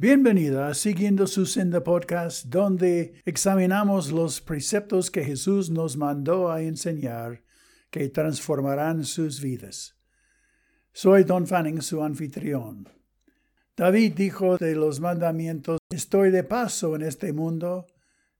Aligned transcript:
Bienvenida 0.00 0.68
a 0.68 0.74
Siguiendo 0.74 1.26
su 1.26 1.44
Senda 1.44 1.82
Podcast, 1.82 2.46
donde 2.46 3.14
examinamos 3.24 4.12
los 4.12 4.40
preceptos 4.40 5.10
que 5.10 5.24
Jesús 5.24 5.70
nos 5.70 5.96
mandó 5.96 6.52
a 6.52 6.62
enseñar 6.62 7.42
que 7.90 8.08
transformarán 8.08 9.02
sus 9.02 9.40
vidas. 9.40 9.96
Soy 10.92 11.24
Don 11.24 11.48
Fanning, 11.48 11.82
su 11.82 12.00
anfitrión. 12.00 12.88
David 13.76 14.12
dijo 14.14 14.56
de 14.56 14.76
los 14.76 15.00
mandamientos, 15.00 15.80
Estoy 15.90 16.30
de 16.30 16.44
paso 16.44 16.94
en 16.94 17.02
este 17.02 17.32
mundo, 17.32 17.88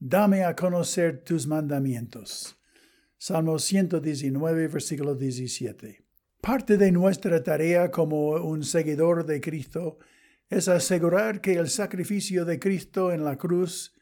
dame 0.00 0.42
a 0.42 0.56
conocer 0.56 1.22
tus 1.22 1.46
mandamientos. 1.46 2.58
Salmo 3.16 3.60
119, 3.60 4.66
versículo 4.66 5.14
17. 5.14 6.04
Parte 6.40 6.76
de 6.76 6.90
nuestra 6.90 7.44
tarea 7.44 7.92
como 7.92 8.30
un 8.30 8.64
seguidor 8.64 9.24
de 9.24 9.40
Cristo 9.40 10.00
asegurar 10.54 11.40
que 11.40 11.54
el 11.54 11.68
sacrificio 11.68 12.44
de 12.44 12.58
Cristo 12.58 13.12
en 13.12 13.24
la 13.24 13.36
cruz 13.36 13.92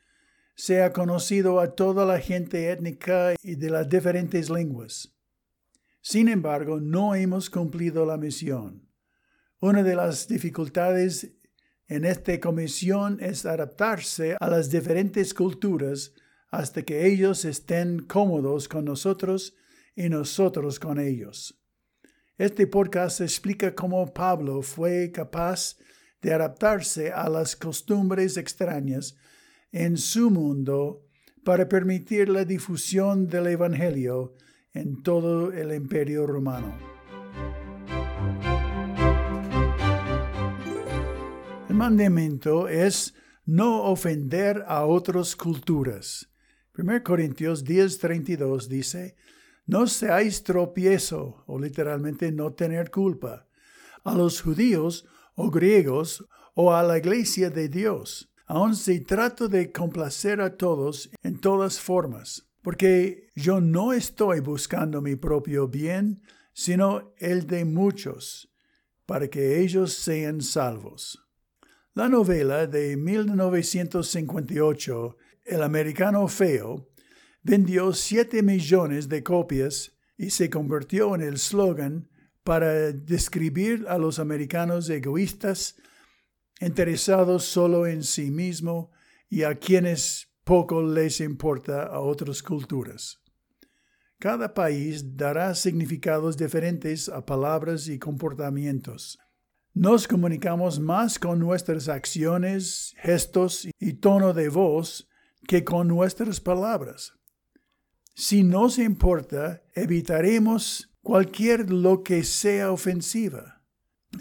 sea 0.54 0.92
conocido 0.92 1.60
a 1.60 1.74
toda 1.74 2.04
la 2.04 2.20
gente 2.20 2.70
étnica 2.70 3.34
y 3.42 3.54
de 3.54 3.70
las 3.70 3.88
diferentes 3.88 4.50
lenguas. 4.50 5.16
Sin 6.02 6.28
embargo, 6.28 6.78
no 6.80 7.14
hemos 7.14 7.48
cumplido 7.48 8.04
la 8.04 8.16
misión. 8.16 8.86
Una 9.60 9.82
de 9.82 9.94
las 9.94 10.28
dificultades 10.28 11.32
en 11.88 12.04
esta 12.04 12.38
comisión 12.38 13.18
es 13.20 13.46
adaptarse 13.46 14.36
a 14.38 14.50
las 14.50 14.70
diferentes 14.70 15.32
culturas 15.32 16.12
hasta 16.50 16.82
que 16.82 17.06
ellos 17.06 17.44
estén 17.44 18.00
cómodos 18.00 18.68
con 18.68 18.84
nosotros 18.84 19.54
y 19.96 20.08
nosotros 20.08 20.78
con 20.78 20.98
ellos. 20.98 21.58
Este 22.36 22.66
podcast 22.66 23.20
explica 23.20 23.74
cómo 23.74 24.12
Pablo 24.12 24.62
fue 24.62 25.10
capaz 25.12 25.76
de 26.22 26.32
adaptarse 26.32 27.12
a 27.12 27.28
las 27.28 27.56
costumbres 27.56 28.36
extrañas 28.36 29.16
en 29.72 29.96
su 29.96 30.30
mundo 30.30 31.02
para 31.44 31.68
permitir 31.68 32.28
la 32.28 32.44
difusión 32.44 33.26
del 33.26 33.48
Evangelio 33.48 34.34
en 34.72 35.02
todo 35.02 35.52
el 35.52 35.74
imperio 35.74 36.26
romano. 36.26 36.78
El 41.68 41.74
mandamiento 41.74 42.68
es 42.68 43.14
no 43.44 43.82
ofender 43.82 44.64
a 44.68 44.86
otras 44.86 45.34
culturas. 45.34 46.28
1 46.76 47.02
Corintios 47.02 47.64
10:32 47.64 48.68
dice, 48.68 49.16
no 49.66 49.86
seáis 49.86 50.42
tropiezo, 50.42 51.44
o 51.46 51.58
literalmente 51.58 52.32
no 52.32 52.52
tener 52.52 52.90
culpa, 52.90 53.46
a 54.04 54.14
los 54.14 54.42
judíos 54.42 55.06
o 55.34 55.50
griegos 55.50 56.24
o 56.54 56.72
a 56.72 56.82
la 56.82 56.98
iglesia 56.98 57.50
de 57.50 57.68
Dios, 57.68 58.30
aun 58.46 58.76
si 58.76 59.00
trato 59.00 59.48
de 59.48 59.72
complacer 59.72 60.40
a 60.40 60.56
todos 60.56 61.10
en 61.22 61.40
todas 61.40 61.80
formas 61.80 62.52
porque 62.62 63.28
yo 63.34 63.60
no 63.60 63.92
estoy 63.92 64.40
buscando 64.40 65.02
mi 65.02 65.16
propio 65.16 65.68
bien, 65.68 66.22
sino 66.54 67.12
el 67.18 67.46
de 67.46 67.64
muchos, 67.64 68.52
para 69.04 69.28
que 69.28 69.60
ellos 69.60 69.92
sean 69.94 70.40
salvos. 70.40 71.18
La 71.94 72.08
novela 72.08 72.66
de 72.66 72.96
1958, 72.96 75.16
El 75.44 75.62
americano 75.62 76.26
feo, 76.28 76.88
vendió 77.42 77.92
7 77.92 78.44
millones 78.44 79.08
de 79.08 79.24
copias 79.24 79.90
y 80.16 80.30
se 80.30 80.48
convirtió 80.48 81.16
en 81.16 81.22
el 81.22 81.38
slogan 81.38 82.08
para 82.44 82.92
describir 82.92 83.86
a 83.88 83.98
los 83.98 84.18
americanos 84.18 84.88
egoístas, 84.90 85.76
interesados 86.60 87.44
solo 87.44 87.86
en 87.86 88.02
sí 88.02 88.30
mismo 88.30 88.90
y 89.28 89.42
a 89.42 89.54
quienes 89.56 90.28
poco 90.44 90.82
les 90.82 91.20
importa 91.20 91.84
a 91.84 92.00
otras 92.00 92.42
culturas. 92.42 93.20
Cada 94.18 94.54
país 94.54 95.16
dará 95.16 95.54
significados 95.54 96.36
diferentes 96.36 97.08
a 97.08 97.24
palabras 97.26 97.88
y 97.88 97.98
comportamientos. 97.98 99.18
Nos 99.74 100.06
comunicamos 100.06 100.78
más 100.78 101.18
con 101.18 101.38
nuestras 101.38 101.88
acciones, 101.88 102.94
gestos 102.98 103.66
y 103.80 103.94
tono 103.94 104.32
de 104.32 104.48
voz 104.48 105.08
que 105.48 105.64
con 105.64 105.88
nuestras 105.88 106.40
palabras. 106.40 107.14
Si 108.14 108.44
nos 108.44 108.78
importa, 108.78 109.62
evitaremos 109.74 110.91
cualquier 111.02 111.70
lo 111.70 112.02
que 112.02 112.22
sea 112.22 112.72
ofensiva. 112.72 113.60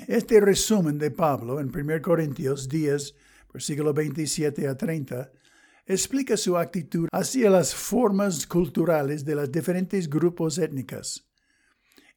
Este 0.07 0.39
resumen 0.41 0.97
de 0.97 1.11
Pablo 1.11 1.59
en 1.59 1.67
1 1.67 2.01
Corintios 2.01 2.67
10, 2.67 3.15
versículo 3.53 3.93
27 3.93 4.67
a 4.67 4.75
30, 4.75 5.31
explica 5.85 6.37
su 6.37 6.57
actitud 6.57 7.07
hacia 7.11 7.49
las 7.49 7.75
formas 7.75 8.47
culturales 8.47 9.25
de 9.25 9.35
los 9.35 9.51
diferentes 9.51 10.09
grupos 10.09 10.57
étnicos. 10.57 11.27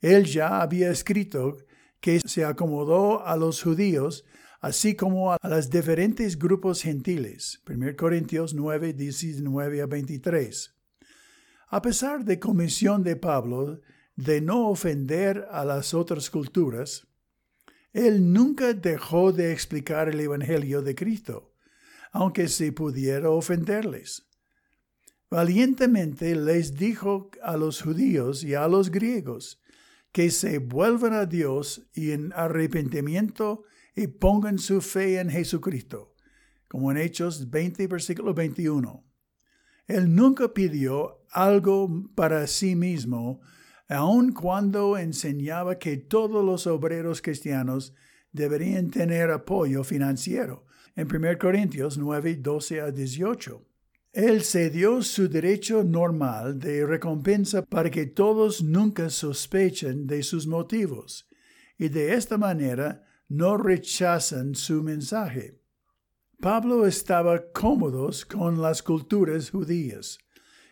Él 0.00 0.24
ya 0.24 0.60
había 0.60 0.90
escrito 0.90 1.58
que 2.00 2.20
se 2.20 2.44
acomodó 2.44 3.26
a 3.26 3.36
los 3.36 3.62
judíos, 3.62 4.24
así 4.60 4.94
como 4.94 5.32
a 5.32 5.38
los 5.42 5.70
diferentes 5.70 6.38
grupos 6.38 6.82
gentiles. 6.82 7.60
1 7.68 7.96
Corintios 7.96 8.54
9, 8.54 8.92
19 8.92 9.82
a 9.82 9.86
23. 9.86 10.74
A 11.68 11.82
pesar 11.82 12.24
de 12.24 12.38
comisión 12.38 13.02
de 13.02 13.16
Pablo 13.16 13.80
de 14.16 14.40
no 14.40 14.68
ofender 14.68 15.46
a 15.50 15.64
las 15.64 15.94
otras 15.94 16.30
culturas, 16.30 17.06
él 17.92 18.32
nunca 18.32 18.72
dejó 18.72 19.32
de 19.32 19.52
explicar 19.52 20.08
el 20.08 20.20
Evangelio 20.20 20.82
de 20.82 20.94
Cristo 20.94 21.54
aunque 22.14 22.46
se 22.46 22.70
pudiera 22.72 23.28
ofenderles. 23.28 24.24
Valientemente 25.28 26.36
les 26.36 26.76
dijo 26.76 27.28
a 27.42 27.56
los 27.56 27.82
judíos 27.82 28.44
y 28.44 28.54
a 28.54 28.68
los 28.68 28.90
griegos 28.92 29.60
que 30.12 30.30
se 30.30 30.58
vuelvan 30.58 31.12
a 31.12 31.26
Dios 31.26 31.88
y 31.92 32.12
en 32.12 32.32
arrepentimiento 32.34 33.64
y 33.96 34.06
pongan 34.06 34.60
su 34.60 34.80
fe 34.80 35.18
en 35.18 35.28
Jesucristo, 35.28 36.14
como 36.68 36.92
en 36.92 36.98
Hechos 36.98 37.50
20, 37.50 37.88
versículo 37.88 38.32
21. 38.32 39.04
Él 39.88 40.14
nunca 40.14 40.54
pidió 40.54 41.26
algo 41.32 42.08
para 42.14 42.46
sí 42.46 42.76
mismo, 42.76 43.40
aun 43.88 44.32
cuando 44.32 44.96
enseñaba 44.96 45.78
que 45.78 45.96
todos 45.96 46.44
los 46.44 46.66
obreros 46.66 47.20
cristianos 47.20 47.94
deberían 48.32 48.90
tener 48.90 49.30
apoyo 49.30 49.84
financiero, 49.84 50.66
en 50.96 51.08
1 51.14 51.38
Corintios 51.38 51.98
9, 51.98 52.36
12 52.36 52.80
a 52.80 52.90
18. 52.90 53.64
Él 54.12 54.42
cedió 54.44 55.02
su 55.02 55.28
derecho 55.28 55.82
normal 55.82 56.58
de 56.58 56.86
recompensa 56.86 57.64
para 57.64 57.90
que 57.90 58.06
todos 58.06 58.62
nunca 58.62 59.10
sospechen 59.10 60.06
de 60.06 60.22
sus 60.22 60.46
motivos 60.46 61.28
y 61.76 61.88
de 61.88 62.14
esta 62.14 62.38
manera 62.38 63.04
no 63.28 63.56
rechazan 63.56 64.54
su 64.54 64.82
mensaje. 64.82 65.60
Pablo 66.40 66.86
estaba 66.86 67.50
cómodo 67.52 68.10
con 68.30 68.60
las 68.60 68.82
culturas 68.82 69.50
judías 69.50 70.18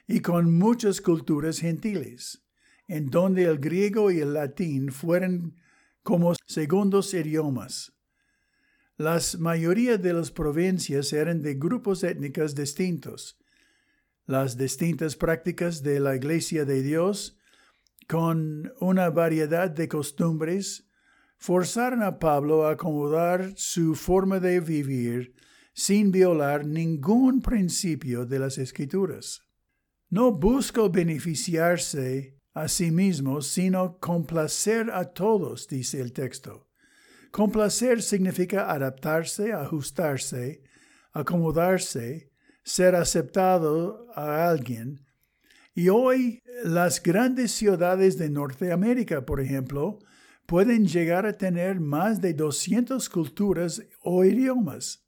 y 0.07 0.21
con 0.21 0.57
muchas 0.57 1.01
culturas 1.01 1.59
gentiles, 1.59 2.45
en 2.89 3.11
donde 3.11 3.45
el 3.45 3.59
griego 3.59 4.11
y 4.11 4.21
el 4.21 4.35
latín 4.35 4.91
fueron 4.91 5.57
como 6.03 6.35
segundos 6.47 7.15
idiomas. 7.15 7.93
Las 8.97 9.39
mayoría 9.39 9.99
de 9.99 10.13
las 10.13 10.31
provincias 10.31 11.13
eran 11.13 11.43
de 11.43 11.55
grupos 11.55 12.05
étnicos 12.05 12.55
distintos. 12.55 13.39
Las 14.27 14.57
distintas 14.57 15.17
prácticas 15.17 15.83
de 15.83 15.99
la 15.99 16.15
Iglesia 16.15 16.65
de 16.65 16.83
Dios, 16.83 17.39
con 18.09 18.73
una 18.81 19.11
variedad 19.11 19.71
de 19.71 19.89
costumbres, 19.89 20.89
forzaron 21.39 22.03
a 22.03 22.19
Pablo 22.19 22.67
a 22.67 22.73
acomodar 22.73 23.53
su 23.57 23.95
forma 23.95 24.39
de 24.39 24.61
vivir 24.61 25.35
sin 25.75 26.13
violar 26.13 26.67
ningún 26.67 27.41
principio 27.41 28.27
de 28.27 28.39
las 28.39 28.59
Escrituras. 28.59 29.43
No 30.11 30.33
busco 30.33 30.91
beneficiarse 30.91 32.39
a 32.55 32.69
sí 32.69 32.91
mismo, 32.91 33.41
sino 33.43 33.99
complacer 33.99 34.91
a 34.91 35.05
todos, 35.05 35.69
dice 35.69 36.01
el 36.01 36.13
texto. 36.13 36.69
Complacer 37.31 38.03
significa 38.03 38.71
adaptarse, 38.71 39.53
ajustarse, 39.53 40.63
acomodarse, 41.13 42.31
ser 42.63 42.95
aceptado 42.95 44.07
a 44.15 44.49
alguien. 44.49 45.07
Y 45.75 45.89
hoy 45.89 46.43
las 46.65 47.03
grandes 47.03 47.53
ciudades 47.53 48.19
de 48.19 48.29
Norteamérica, 48.29 49.25
por 49.25 49.41
ejemplo, 49.41 49.99
pueden 50.47 50.87
llegar 50.87 51.25
a 51.25 51.33
tener 51.33 51.81
más 51.81 52.21
de 52.21 52.35
200 52.35 53.09
culturas 53.09 53.83
o 54.03 54.25
idiomas, 54.25 55.07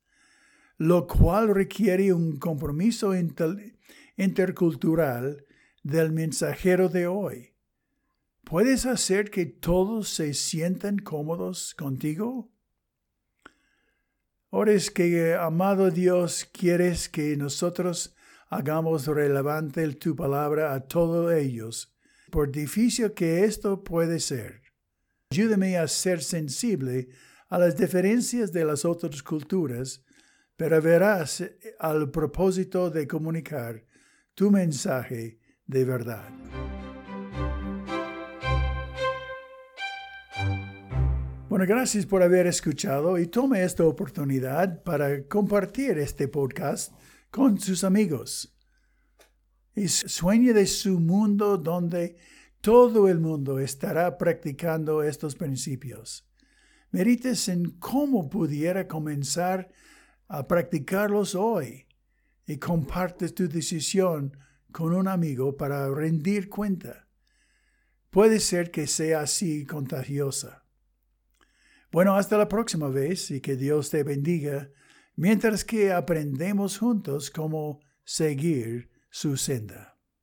lo 0.79 1.07
cual 1.07 1.55
requiere 1.55 2.15
un 2.15 2.39
compromiso 2.39 3.13
intercultural 4.17 5.45
del 5.85 6.13
mensajero 6.13 6.89
de 6.89 7.07
hoy. 7.07 7.55
¿Puedes 8.43 8.87
hacer 8.87 9.31
que 9.31 9.45
todos 9.47 10.09
se 10.09 10.33
sientan 10.35 10.99
cómodos 10.99 11.75
contigo? 11.75 12.51
Ores 14.49 14.91
que, 14.91 15.35
amado 15.35 15.91
Dios, 15.91 16.49
quieres 16.53 17.09
que 17.09 17.37
nosotros 17.37 18.17
hagamos 18.49 19.07
relevante 19.07 19.87
tu 19.95 20.17
palabra 20.17 20.73
a 20.73 20.81
todos 20.81 21.33
ellos, 21.33 21.95
por 22.31 22.51
difícil 22.51 23.13
que 23.13 23.45
esto 23.45 23.85
puede 23.85 24.21
ser. 24.21 24.63
Ayúdame 25.31 25.77
a 25.77 25.87
ser 25.87 26.23
sensible 26.23 27.09
a 27.49 27.59
las 27.59 27.77
diferencias 27.77 28.53
de 28.53 28.65
las 28.65 28.87
otras 28.87 29.23
culturas, 29.23 30.03
pero 30.57 30.81
verás 30.81 31.45
al 31.79 32.11
propósito 32.11 32.91
de 32.91 33.07
comunicar 33.07 33.85
tu 34.35 34.51
mensaje 34.51 35.41
de 35.67 35.85
verdad. 35.85 36.29
Bueno, 41.49 41.67
gracias 41.67 42.05
por 42.05 42.23
haber 42.23 42.49
escuchado 42.49 43.17
y 43.19 43.29
tome 43.29 43.63
esta 43.63 43.85
oportunidad 43.85 44.83
para 44.83 45.23
compartir 45.29 45.99
este 45.99 46.27
podcast 46.27 46.93
con 47.31 47.61
sus 47.61 47.85
amigos. 47.85 48.57
Y 49.77 49.87
sueñe 49.87 50.53
de 50.53 50.67
su 50.67 50.99
mundo 50.99 51.57
donde 51.57 52.17
todo 52.61 53.09
el 53.09 53.21
mundo 53.21 53.59
estará 53.59 54.19
practicando 54.19 55.03
estos 55.03 55.37
principios. 55.37 56.27
Merites 56.91 57.49
en 57.49 57.71
cómo 57.79 58.29
pudiera 58.29 58.89
comenzar 58.89 59.71
a 60.29 60.49
practicarlos 60.49 61.35
hoy 61.35 61.87
y 62.47 62.57
compartes 62.57 63.35
tu 63.35 63.49
decisión 63.49 64.37
con 64.75 64.93
un 64.93 65.07
amigo 65.07 65.57
para 65.57 65.89
rendir 65.89 66.49
cuenta. 66.49 67.07
Puede 68.11 68.41
ser 68.41 68.73
que 68.73 68.89
sea 68.89 69.21
así 69.21 69.65
contagiosa. 69.65 70.65
Bueno, 71.93 72.17
hasta 72.17 72.37
la 72.37 72.49
próxima 72.49 72.89
vez 72.89 73.31
y 73.31 73.41
que 73.41 73.55
Dios 73.55 73.91
te 73.91 74.03
bendiga 74.03 74.73
mientras 75.15 75.65
que 75.65 75.93
aprendemos 75.93 76.79
juntos 76.79 77.31
cómo 77.31 77.79
seguir 78.03 78.91
su 79.11 79.37
senda. 79.37 79.94